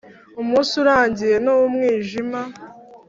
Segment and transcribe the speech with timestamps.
[0.41, 2.41] umunsi urangiye, n'umwijima